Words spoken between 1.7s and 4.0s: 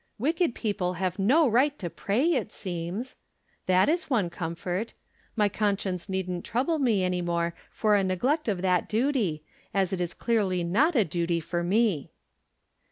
to pray, it seems. That